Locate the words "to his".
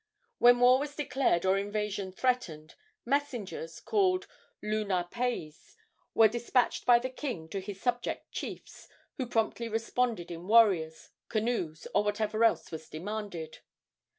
7.49-7.79